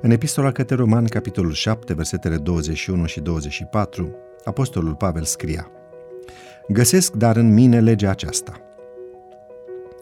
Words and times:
În 0.00 0.10
epistola 0.10 0.52
către 0.52 0.76
Roman, 0.76 1.04
capitolul 1.04 1.52
7, 1.52 1.94
versetele 1.94 2.36
21 2.36 3.06
și 3.06 3.20
24, 3.20 4.14
apostolul 4.44 4.94
Pavel 4.94 5.24
scria 5.24 5.70
Găsesc 6.68 7.12
dar 7.12 7.36
în 7.36 7.52
mine 7.52 7.80
legea 7.80 8.10
aceasta. 8.10 8.60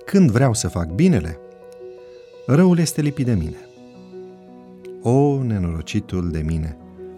Când 0.05 0.31
vreau 0.31 0.55
să 0.55 0.69
fac 0.69 0.87
binele, 0.87 1.39
răul 2.47 2.79
este 2.79 3.01
lipit 3.01 3.27
de 3.27 3.35
mine. 3.35 3.57
O, 5.03 5.43
nenorocitul 5.43 6.31
de 6.31 6.43
mine, 6.47 6.77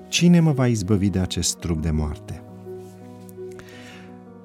cine 0.09 0.41
mă 0.41 0.53
va 0.53 0.67
izbăvi 0.67 1.11
de 1.11 1.19
acest 1.19 1.57
trup 1.57 1.83
de 1.83 1.91
moarte? 1.91 2.43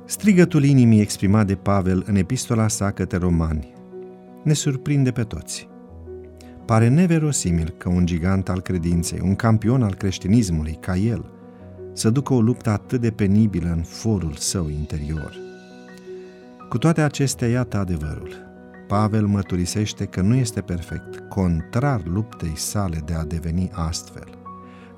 Strigătul 0.06 0.64
inimii 0.64 1.02
exprimat 1.02 1.48
de 1.48 1.56
Pavel 1.56 2.04
în 2.06 2.16
epistola 2.16 2.68
sa 2.68 2.92
către 2.92 3.18
romani 3.18 3.74
ne 4.44 4.54
surprinde 4.54 5.12
pe 5.12 5.24
toți. 5.24 5.72
Pare 6.66 6.88
neverosimil 6.88 7.70
că 7.78 7.90
un 7.90 8.06
gigant 8.06 8.50
al 8.50 8.62
credinței, 8.62 9.20
un 9.24 9.36
campion 9.36 9.84
al 9.84 9.96
creștinismului 9.96 10.78
ca 10.80 10.96
el, 10.96 11.32
să 11.94 12.10
ducă 12.10 12.34
o 12.34 12.42
luptă 12.42 12.70
atât 12.70 13.02
de 13.02 13.12
penibilă 13.12 13.70
în 13.70 13.82
forul 13.82 14.34
său 14.38 14.70
interior. 14.70 15.36
Cu 16.70 16.78
toate 16.78 17.02
acestea, 17.02 17.48
iată 17.48 17.78
adevărul. 17.78 18.52
Pavel 18.88 19.26
mărturisește 19.26 20.06
că 20.06 20.22
nu 20.22 20.36
este 20.36 20.62
perfect, 20.62 21.24
contrar 21.30 22.02
luptei 22.06 22.54
sale 22.56 23.02
de 23.06 23.14
a 23.14 23.24
deveni 23.24 23.70
astfel, 23.74 24.28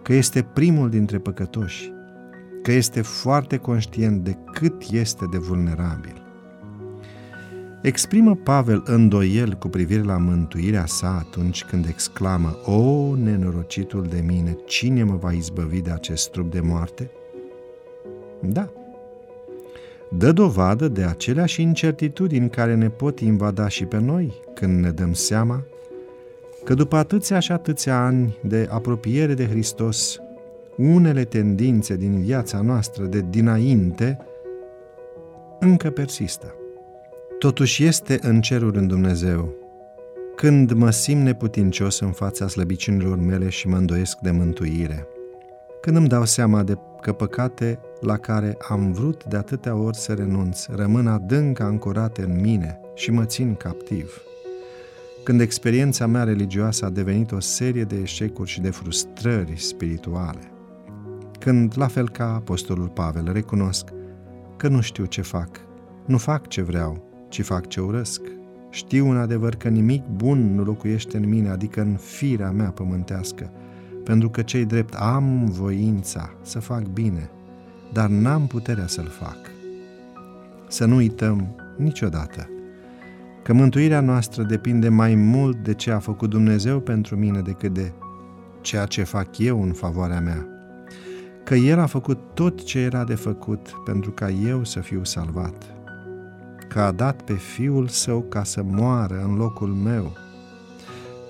că 0.01 0.13
este 0.13 0.41
primul 0.41 0.89
dintre 0.89 1.17
păcătoși, 1.17 1.91
că 2.63 2.71
este 2.71 3.01
foarte 3.01 3.57
conștient 3.57 4.23
de 4.23 4.37
cât 4.53 4.83
este 4.91 5.25
de 5.31 5.37
vulnerabil. 5.37 6.24
Exprimă 7.85 8.35
Pavel 8.35 8.83
îndoiel 8.85 9.53
cu 9.53 9.67
privire 9.67 10.01
la 10.01 10.17
mântuirea 10.17 10.85
sa 10.85 11.17
atunci 11.17 11.63
când 11.63 11.85
exclamă 11.87 12.57
O, 12.63 13.15
nenorocitul 13.15 14.03
de 14.03 14.23
mine, 14.27 14.57
cine 14.65 15.03
mă 15.03 15.15
va 15.15 15.31
izbăvi 15.31 15.81
de 15.81 15.91
acest 15.91 16.29
trup 16.29 16.51
de 16.51 16.59
moarte? 16.59 17.11
Da. 18.39 18.69
Dă 20.09 20.31
dovadă 20.31 20.87
de 20.87 21.03
aceleași 21.03 21.61
incertitudini 21.61 22.49
care 22.49 22.75
ne 22.75 22.89
pot 22.89 23.19
invada 23.19 23.67
și 23.67 23.85
pe 23.85 23.99
noi 23.99 24.33
când 24.53 24.83
ne 24.83 24.91
dăm 24.91 25.13
seama 25.13 25.63
că 26.63 26.73
după 26.73 26.95
atâția 26.95 27.39
și 27.39 27.51
atâția 27.51 28.05
ani 28.05 28.37
de 28.41 28.67
apropiere 28.71 29.33
de 29.33 29.47
Hristos, 29.47 30.19
unele 30.77 31.23
tendințe 31.23 31.95
din 31.95 32.21
viața 32.21 32.61
noastră 32.61 33.05
de 33.05 33.25
dinainte 33.29 34.17
încă 35.59 35.89
persistă. 35.89 36.55
Totuși 37.39 37.83
este 37.83 38.19
în 38.21 38.41
cerul 38.41 38.75
în 38.75 38.87
Dumnezeu. 38.87 39.53
Când 40.35 40.71
mă 40.71 40.89
simt 40.89 41.21
neputincios 41.21 41.99
în 41.99 42.11
fața 42.11 42.47
slăbiciunilor 42.47 43.17
mele 43.17 43.49
și 43.49 43.67
mă 43.67 43.77
îndoiesc 43.77 44.17
de 44.17 44.31
mântuire, 44.31 45.07
când 45.81 45.97
îmi 45.97 46.07
dau 46.07 46.25
seama 46.25 46.63
de 46.63 46.77
că 47.01 47.11
păcate 47.13 47.79
la 48.01 48.17
care 48.17 48.57
am 48.67 48.91
vrut 48.91 49.23
de 49.23 49.37
atâtea 49.37 49.75
ori 49.75 49.97
să 49.97 50.13
renunț 50.13 50.65
rămân 50.67 51.07
adânc 51.07 51.59
ancorate 51.59 52.21
în 52.21 52.41
mine 52.41 52.79
și 52.93 53.11
mă 53.11 53.25
țin 53.25 53.55
captiv, 53.55 54.21
când 55.23 55.41
experiența 55.41 56.07
mea 56.07 56.23
religioasă 56.23 56.85
a 56.85 56.89
devenit 56.89 57.31
o 57.31 57.39
serie 57.39 57.83
de 57.83 57.95
eșecuri 57.95 58.49
și 58.49 58.61
de 58.61 58.69
frustrări 58.69 59.59
spirituale, 59.59 60.51
când, 61.39 61.73
la 61.77 61.87
fel 61.87 62.09
ca 62.09 62.33
Apostolul 62.33 62.87
Pavel, 62.87 63.31
recunosc 63.31 63.89
că 64.57 64.67
nu 64.67 64.81
știu 64.81 65.05
ce 65.05 65.21
fac, 65.21 65.49
nu 66.05 66.17
fac 66.17 66.47
ce 66.47 66.61
vreau, 66.61 67.13
ci 67.35 67.41
fac 67.41 67.67
ce 67.67 67.81
urăsc. 67.81 68.21
Știu 68.69 69.09
în 69.09 69.17
adevăr 69.17 69.55
că 69.55 69.67
nimic 69.67 70.03
bun 70.15 70.55
nu 70.55 70.63
locuiește 70.63 71.17
în 71.17 71.29
mine, 71.29 71.49
adică 71.49 71.81
în 71.81 71.95
firea 71.95 72.51
mea 72.51 72.69
pământească, 72.69 73.51
pentru 74.03 74.29
că 74.29 74.41
cei 74.41 74.65
drept 74.65 74.93
am 74.93 75.45
voința 75.45 76.33
să 76.41 76.59
fac 76.59 76.83
bine, 76.83 77.29
dar 77.93 78.09
n-am 78.09 78.47
puterea 78.47 78.87
să-l 78.87 79.07
fac. 79.07 79.37
Să 80.67 80.85
nu 80.85 80.95
uităm 80.95 81.47
niciodată 81.77 82.49
că 83.43 83.53
mântuirea 83.53 83.99
noastră 83.99 84.43
depinde 84.43 84.89
mai 84.89 85.15
mult 85.15 85.63
de 85.63 85.73
ce 85.73 85.91
a 85.91 85.99
făcut 85.99 86.29
Dumnezeu 86.29 86.79
pentru 86.79 87.15
mine 87.15 87.39
decât 87.39 87.73
de 87.73 87.91
ceea 88.61 88.85
ce 88.85 89.03
fac 89.03 89.37
eu 89.37 89.63
în 89.63 89.71
favoarea 89.71 90.19
mea. 90.19 90.47
Că 91.43 91.55
El 91.55 91.79
a 91.79 91.85
făcut 91.85 92.19
tot 92.33 92.63
ce 92.63 92.79
era 92.79 93.03
de 93.03 93.15
făcut 93.15 93.73
pentru 93.85 94.11
ca 94.11 94.29
eu 94.29 94.63
să 94.63 94.79
fiu 94.79 95.03
salvat 95.03 95.75
că 96.75 96.81
a 96.81 96.91
dat 96.91 97.21
pe 97.21 97.33
Fiul 97.33 97.87
Său 97.87 98.21
ca 98.21 98.43
să 98.43 98.61
moară 98.63 99.21
în 99.23 99.35
locul 99.35 99.67
meu, 99.67 100.11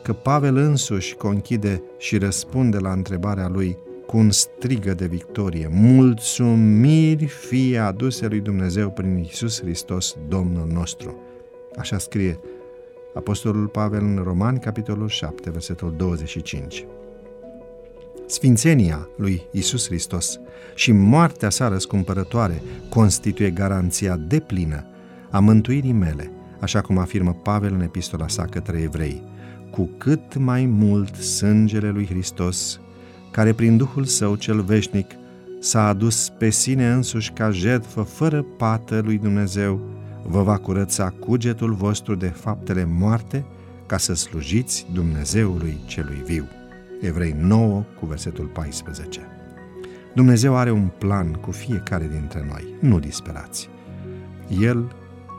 că 0.04 0.14
Pavel 0.14 0.56
însuși 0.58 1.16
conchide 1.16 1.82
și 1.98 2.18
răspunde 2.18 2.78
la 2.78 2.92
întrebarea 2.92 3.48
lui 3.48 3.78
cu 4.08 4.18
un 4.18 4.32
strigă 4.32 4.94
de 4.94 5.06
victorie. 5.06 5.70
Mulțumiri 5.72 7.26
fie 7.26 7.78
aduse 7.78 8.28
lui 8.28 8.40
Dumnezeu 8.40 8.90
prin 8.90 9.18
Isus 9.18 9.62
Hristos, 9.62 10.16
Domnul 10.28 10.68
nostru. 10.74 11.16
Așa 11.78 11.98
scrie 11.98 12.40
Apostolul 13.14 13.68
Pavel 13.68 14.04
în 14.04 14.22
Romani, 14.24 14.60
capitolul 14.60 15.08
7, 15.08 15.50
versetul 15.50 15.94
25. 15.98 16.86
Sfințenia 18.28 19.10
lui 19.18 19.42
Isus 19.52 19.88
Hristos 19.88 20.40
și 20.76 20.92
moartea 20.92 21.50
sa 21.50 21.68
răscumpărătoare 21.68 22.62
constituie 22.90 23.50
garanția 23.50 24.16
deplină 24.16 24.86
a 25.36 25.40
mântuirii 25.40 25.92
mele, 25.92 26.32
așa 26.60 26.82
cum 26.82 26.98
afirmă 26.98 27.34
Pavel 27.34 27.74
în 27.74 27.82
epistola 27.82 28.28
sa 28.28 28.46
către 28.46 28.82
evrei, 28.82 29.22
cu 29.72 29.90
cât 29.98 30.38
mai 30.38 30.66
mult 30.66 31.16
sângele 31.16 31.90
lui 31.90 32.06
Hristos, 32.06 32.80
care 33.32 33.54
prin 33.54 33.78
Duhul 33.78 34.06
Său 34.06 34.36
cel 34.36 34.62
veșnic 34.62 35.12
s-a 35.60 35.88
adus 35.88 36.30
pe 36.30 36.50
sine 36.50 36.92
însuși 36.92 37.32
ca 37.32 37.52
jertfă 37.52 38.02
fără 38.02 38.42
pată 38.42 39.02
lui 39.04 39.18
Dumnezeu, 39.18 39.80
vă 40.28 40.44
va 40.44 40.58
curăța 40.58 41.10
cugetul 41.10 41.74
vostru 41.74 42.16
de 42.16 42.28
faptele 42.28 42.86
moarte, 42.86 43.46
ca 43.86 43.98
să 43.98 44.14
slujiți 44.14 44.86
Dumnezeului 44.94 45.78
celui 45.86 46.22
viu. 46.26 46.48
Evrei 47.02 47.36
9 47.40 47.84
cu 48.00 48.06
versetul 48.06 48.46
14. 48.46 49.20
Dumnezeu 50.14 50.56
are 50.56 50.72
un 50.72 50.90
plan 50.98 51.32
cu 51.32 51.52
fiecare 51.52 52.10
dintre 52.12 52.46
noi, 52.50 52.66
nu 52.80 53.00
disperați. 53.00 53.70
El 54.60 54.96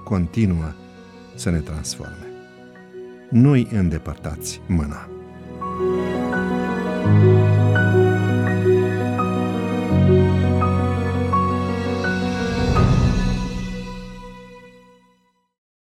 continuă 0.09 0.73
să 1.35 1.51
ne 1.51 1.59
transforme. 1.59 2.27
Nu-i 3.31 3.69
îndepărtați 3.73 4.61
mâna. 4.67 5.09
thank 7.07 7.41
you 7.41 7.46